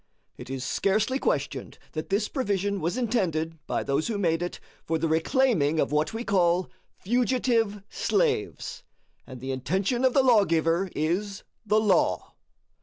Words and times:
It 0.35 0.49
is 0.49 0.63
scarcely 0.63 1.19
questioned 1.19 1.77
that 1.91 2.09
this 2.09 2.27
provision 2.27 2.81
was 2.81 2.97
intended 2.97 3.59
by 3.67 3.83
those 3.83 4.07
who 4.07 4.17
made 4.17 4.41
it 4.41 4.59
for 4.83 4.97
the 4.97 5.07
reclaiming 5.07 5.79
of 5.79 5.91
what 5.91 6.11
we 6.11 6.23
call 6.23 6.71
fugitive 6.97 7.83
slaves; 7.87 8.81
and 9.27 9.39
the 9.39 9.51
intention 9.51 10.03
of 10.03 10.13
the 10.15 10.23
lawgiver 10.23 10.89
is 10.95 11.43
the 11.67 11.79
law. 11.79 12.33